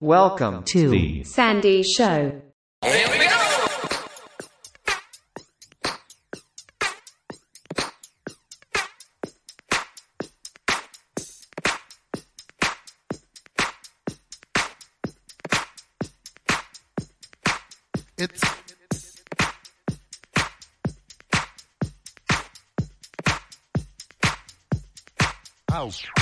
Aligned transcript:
Welcome 0.00 0.62
to 0.62 0.90
the 0.90 1.24
Sandy 1.24 1.82
Show. 1.82 2.40
It's 18.16 18.40
house. 25.68 26.17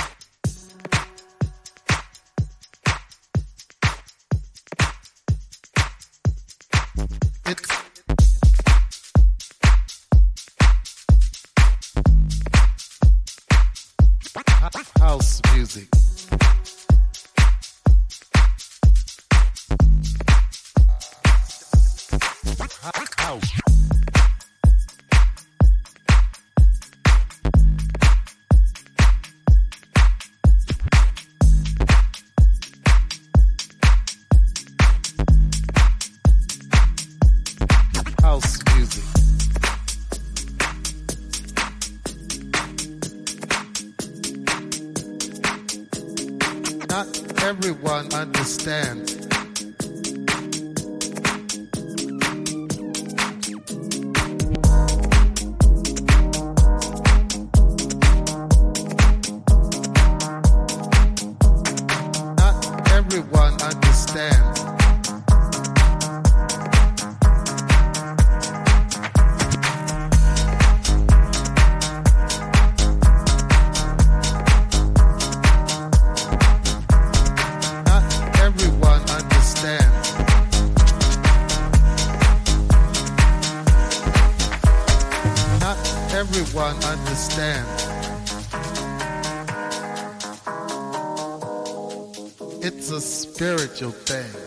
Everyone 86.67 86.97
understands. 86.97 87.87
It's 92.65 92.91
a 92.91 92.99
spiritual 93.01 93.91
thing. 93.91 94.46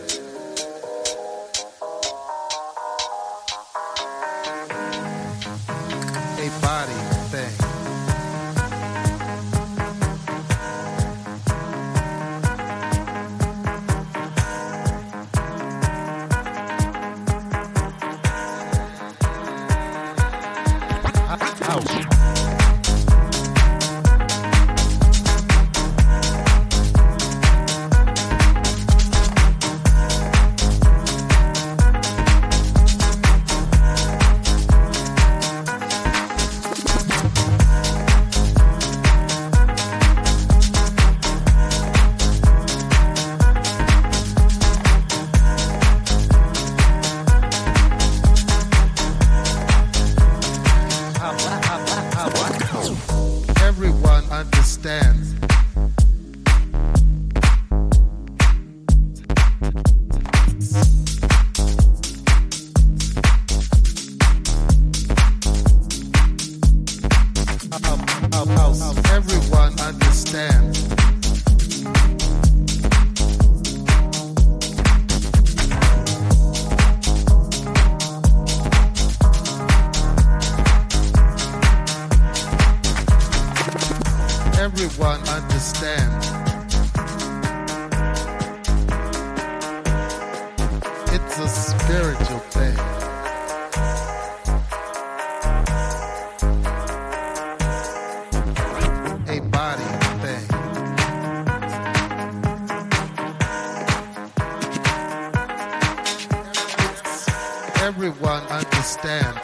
Everyone 107.81 108.43
understands. 108.43 109.39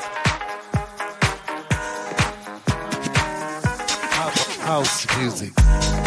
House 4.62 5.18
music. 5.18 6.07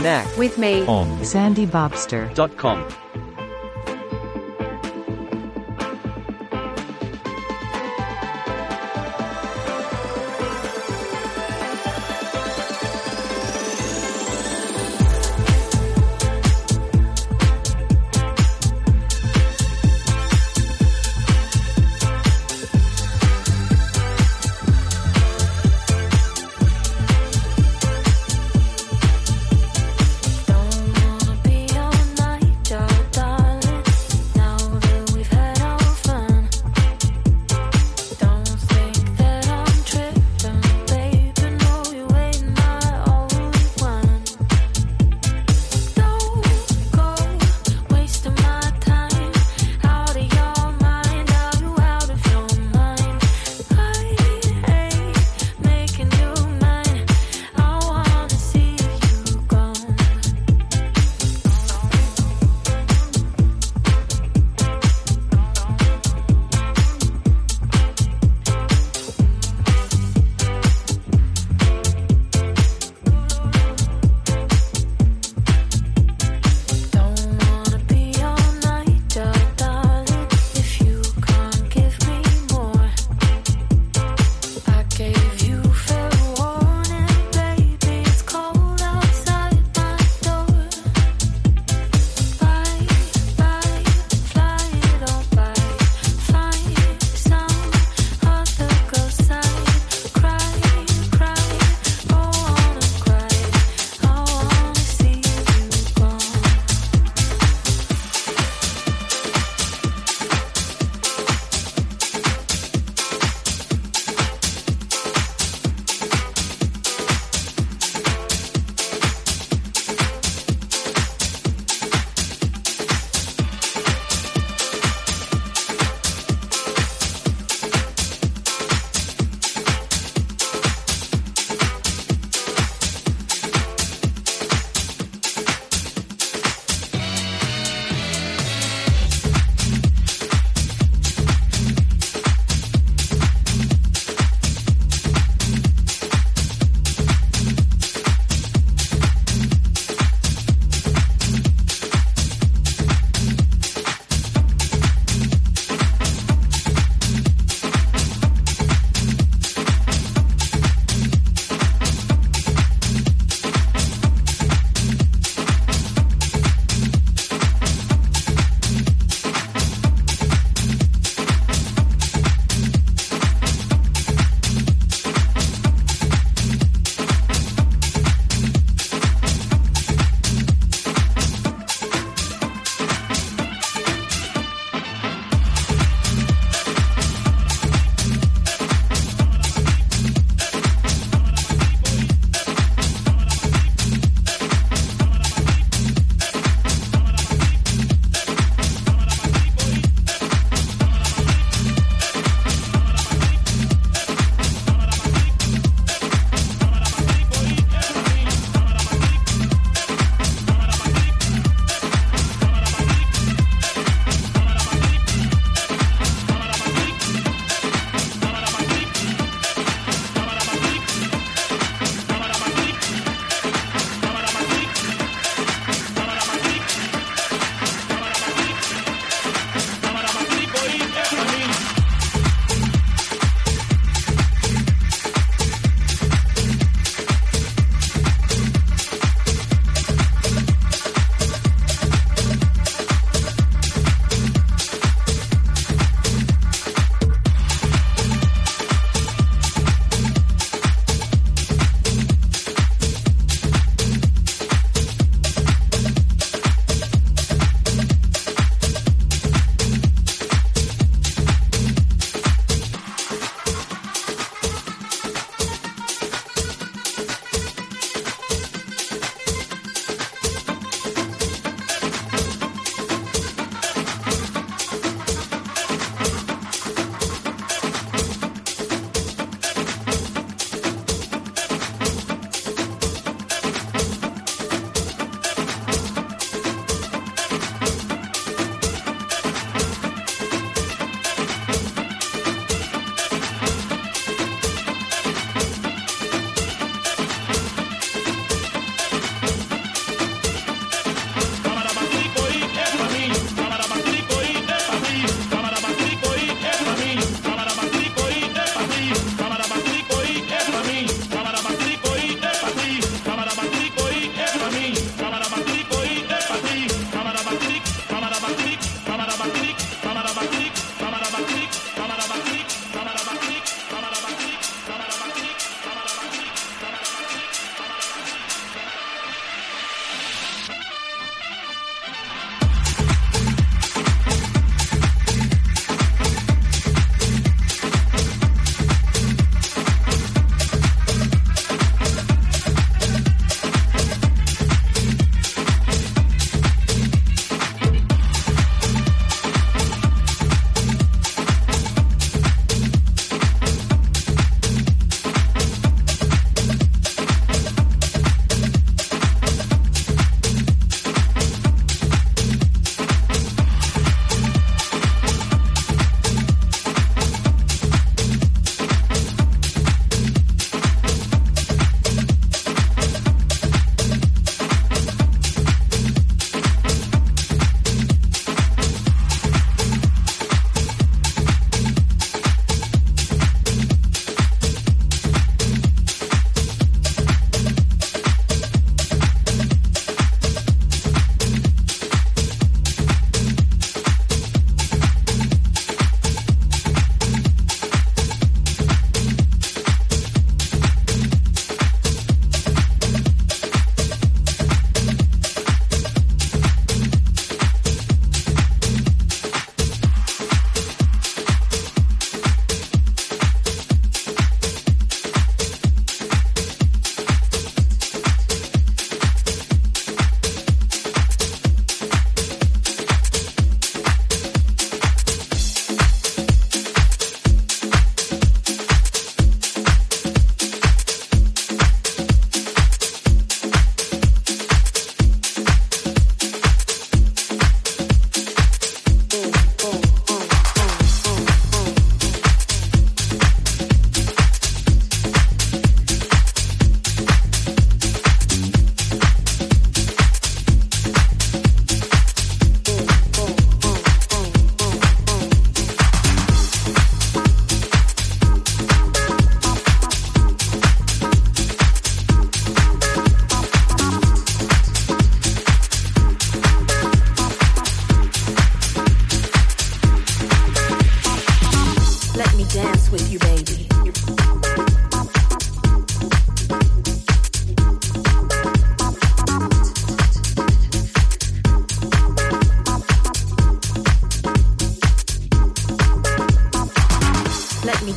Connect 0.00 0.38
with 0.38 0.56
me. 0.56 0.86
on 0.86 1.06
sandybobster.com. 1.18 3.09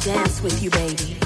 dance 0.03 0.41
with 0.41 0.61
you, 0.61 0.69
baby. 0.69 1.22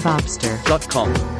Sandy 0.00 1.37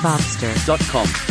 sandybobster.com. 0.00 1.29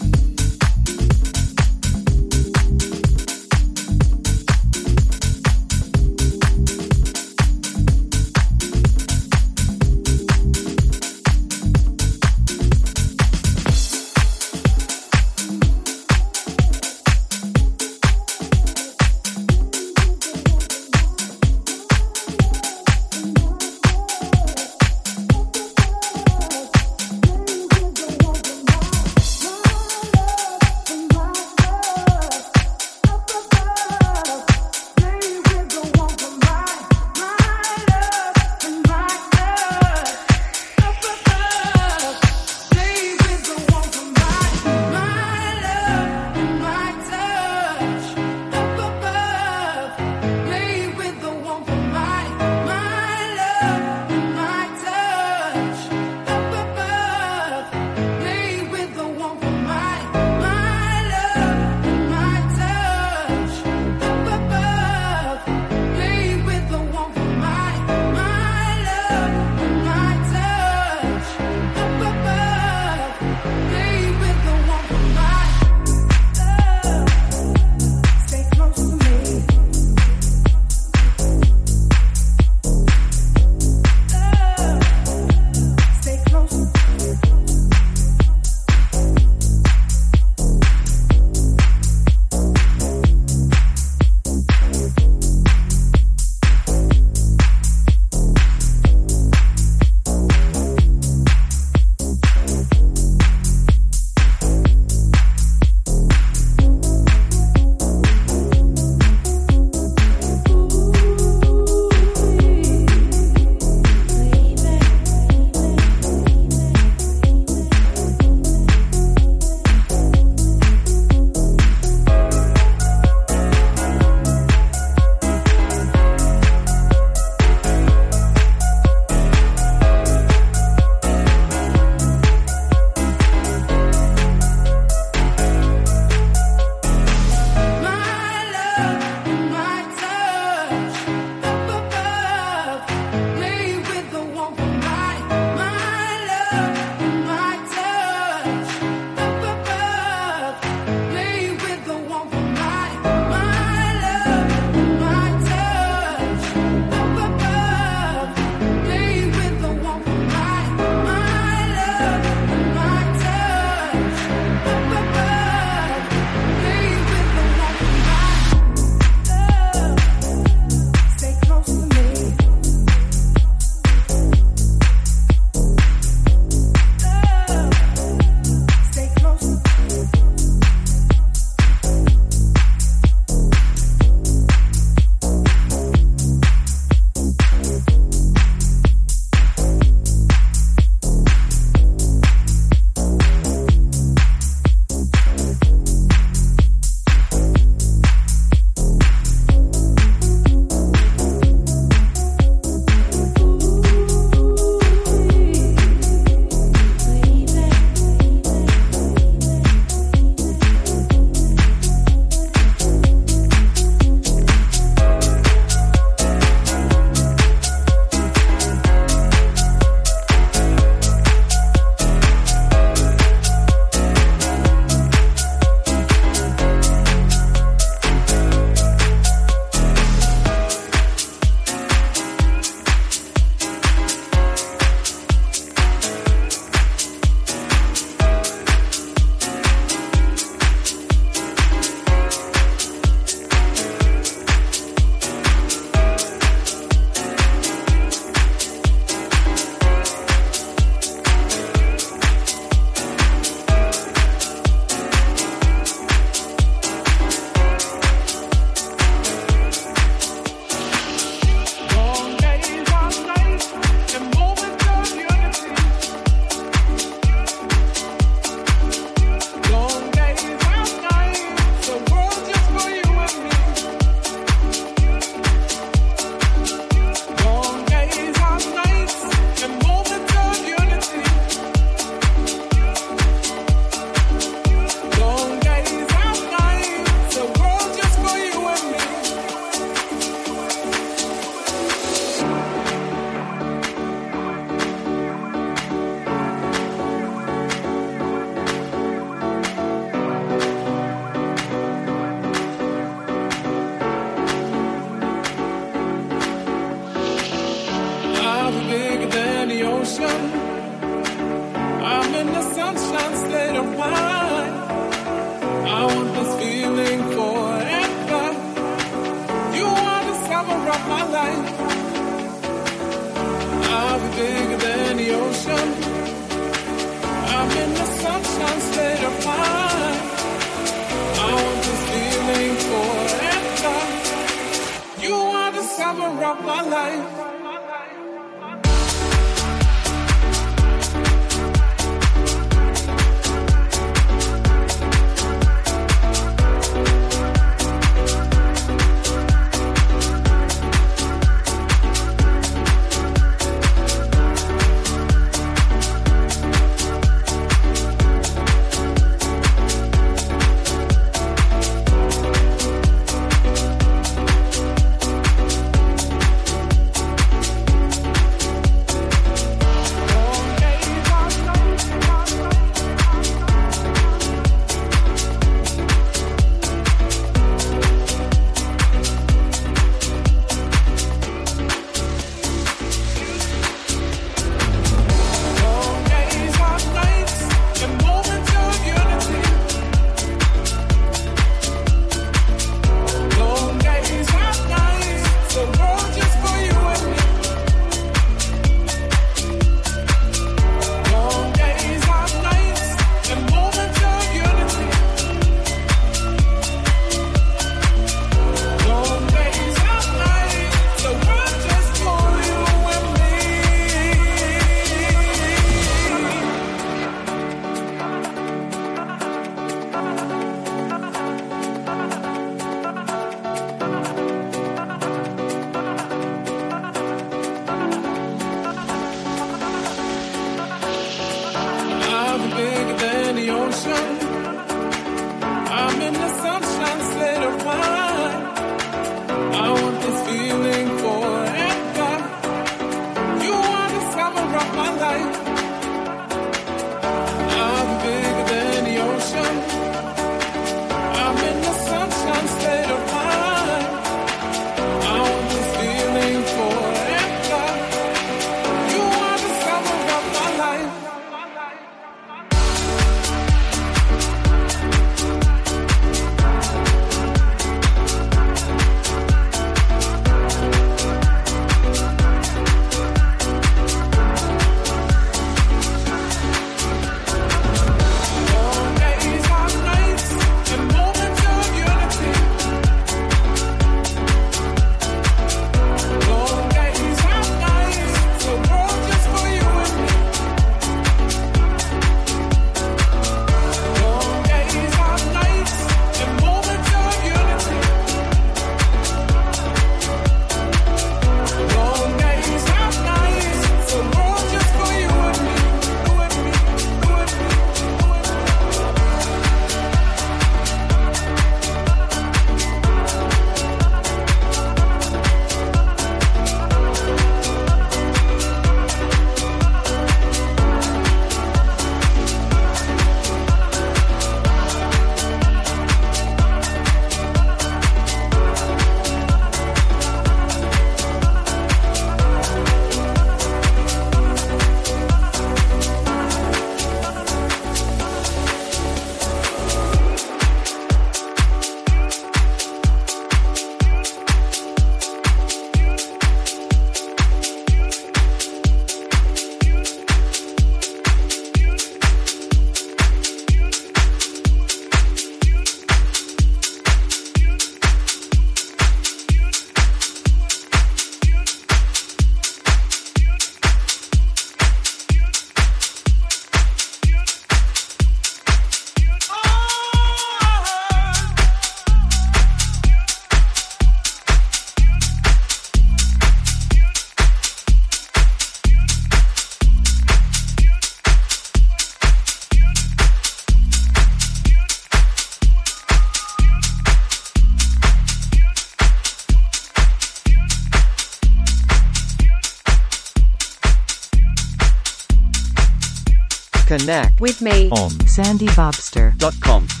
Connect 596.91 597.39
with 597.39 597.61
me 597.61 597.89
on 597.91 598.09
sandybobster.com. 598.27 600.00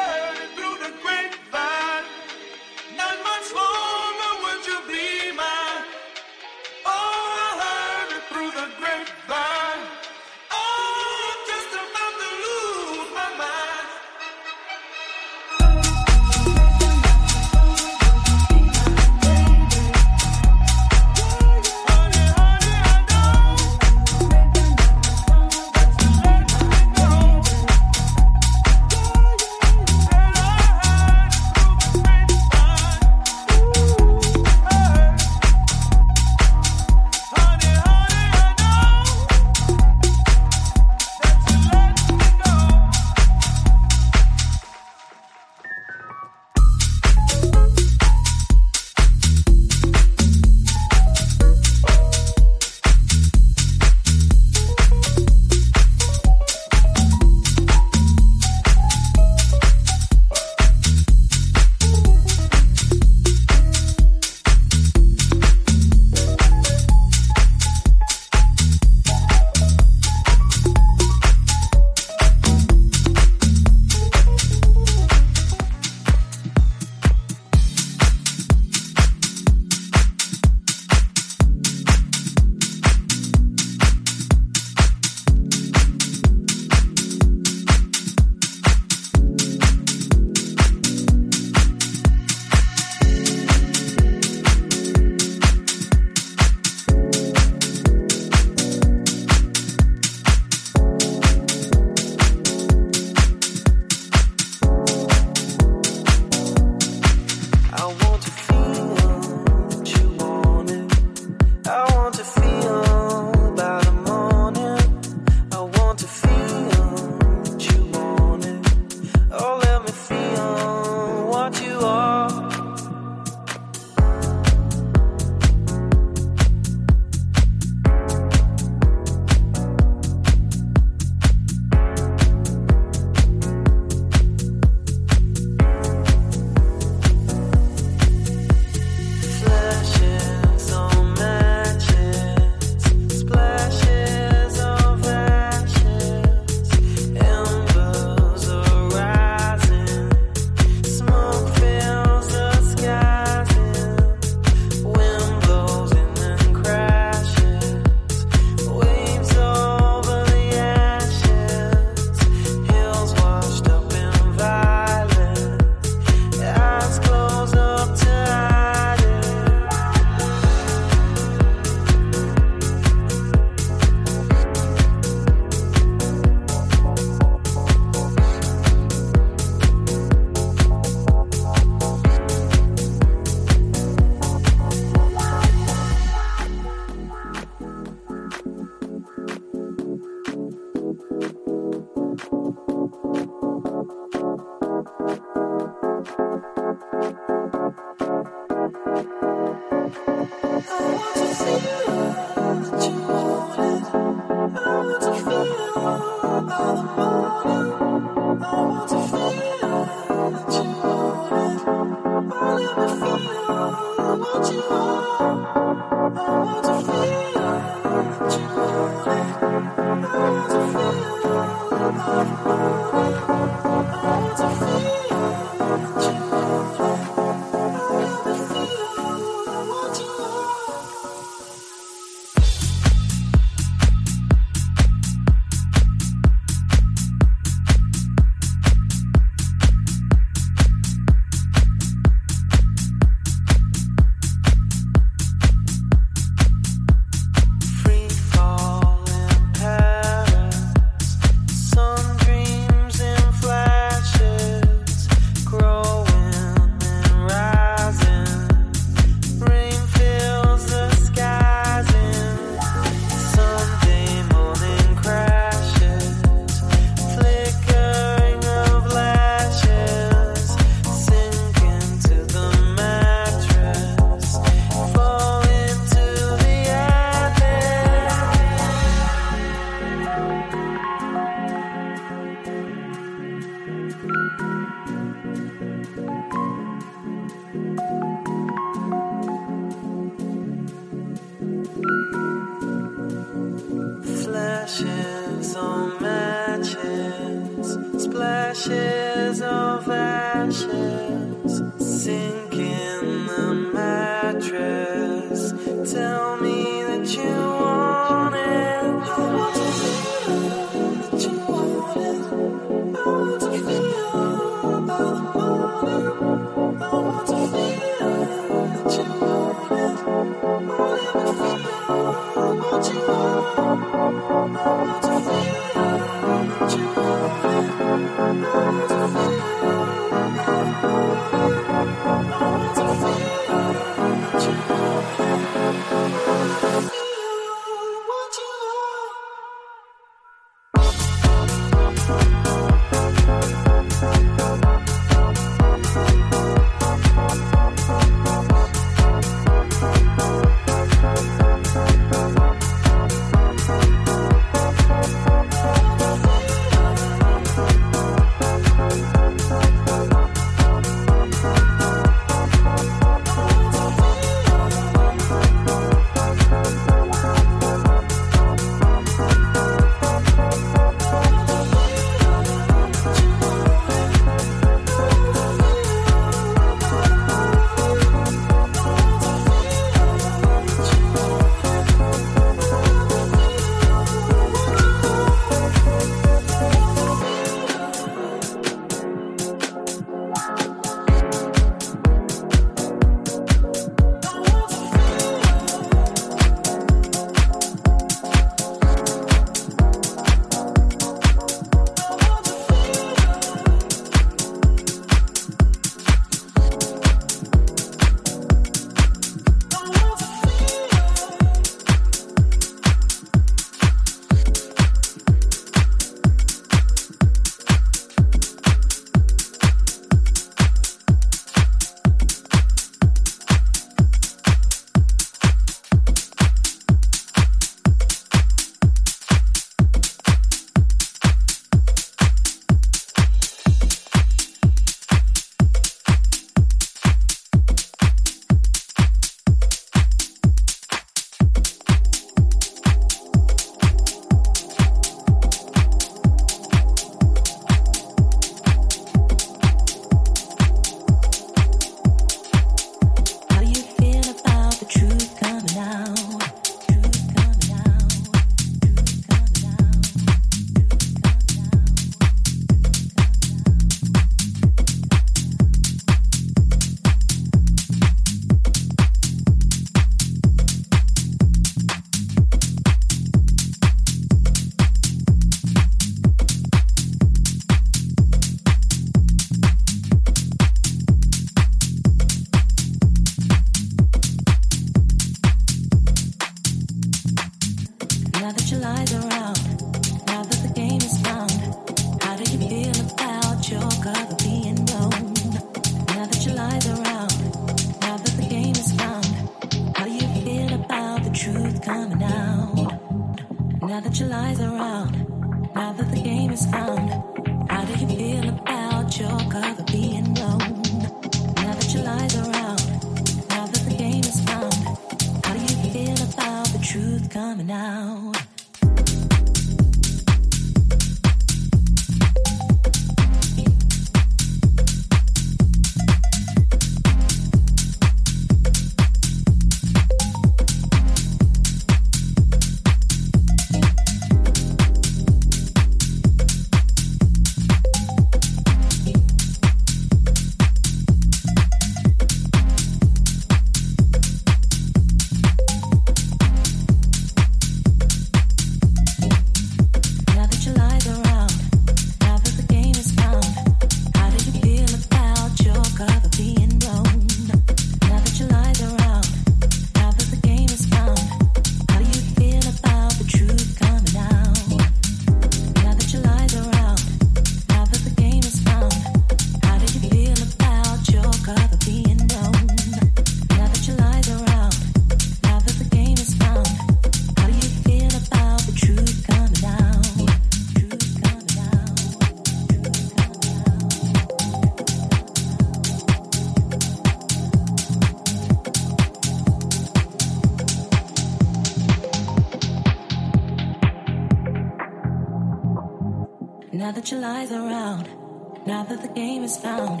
Is 599.46 599.56
found, 599.58 600.00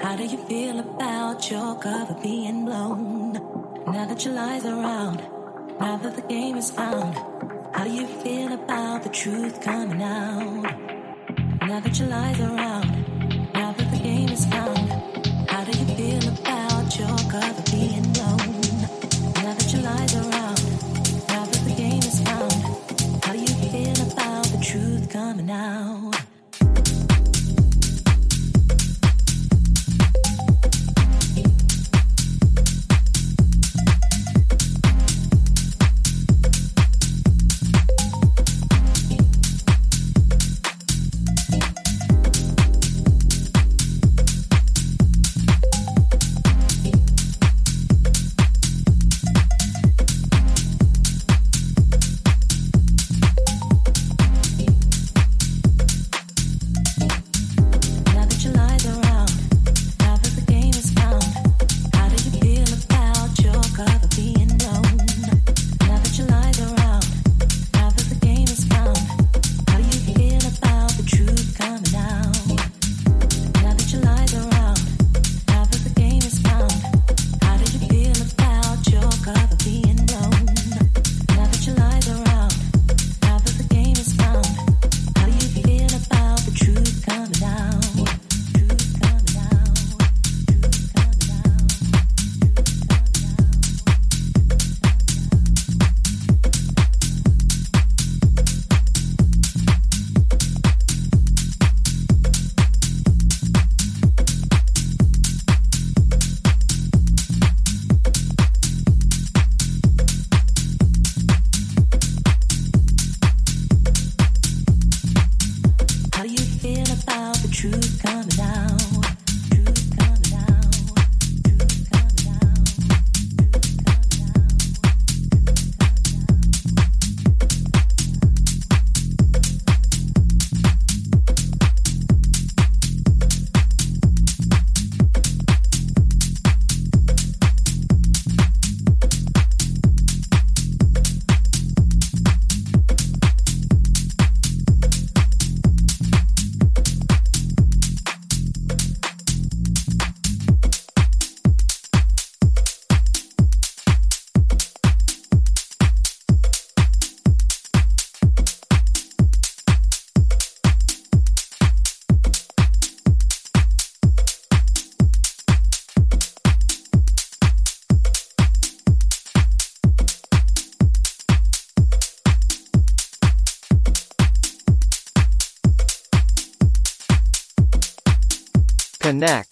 how 0.00 0.14
do 0.14 0.24
you 0.24 0.38
feel 0.46 0.78
about 0.78 1.50
your 1.50 1.74
cover 1.80 2.14
being 2.22 2.64
blown? 2.64 3.32
Now 3.94 4.04
that 4.06 4.24
your 4.24 4.34
lies 4.34 4.64
around, 4.64 5.18
now 5.80 5.96
that 5.96 6.14
the 6.14 6.22
game 6.22 6.56
is 6.56 6.70
found, 6.70 7.14
how 7.74 7.82
do 7.82 7.90
you 7.90 8.06
feel 8.06 8.52
about 8.52 9.02
the 9.02 9.08
truth 9.08 9.60
coming 9.60 10.00
out? 10.00 10.62
Now 11.62 11.80
that 11.80 11.98
your 11.98 12.08
lies 12.08 12.38
around, 12.38 12.88
now 13.54 13.72
that 13.72 13.90
the 13.90 13.98
game 13.98 14.28
is 14.28 14.46
found, 14.46 14.88
how 15.50 15.64
do 15.64 15.72
you 15.80 15.86
feel 15.98 16.24
about 16.38 16.96
your 16.96 17.18
cover 17.34 17.64
being 17.72 18.06
blown? 18.14 18.60
Now 19.42 19.52
that 19.58 19.68
your 19.72 19.82
lies 19.82 20.14
around, 20.14 20.62
now 21.32 21.44
that 21.50 21.62
the 21.68 21.74
game 21.76 22.04
is 22.12 22.20
found, 22.20 23.24
how 23.24 23.32
do 23.32 23.40
you 23.40 23.56
feel 23.72 23.98
about 24.12 24.46
the 24.54 24.60
truth 24.62 25.10
coming 25.10 25.50
out? 25.50 26.25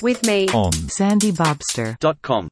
With 0.05 0.23
me 0.27 0.49
on 0.49 0.71
Sandy 0.91 1.33
Bobster. 1.33 1.99
dot 1.99 2.21
com. 2.21 2.51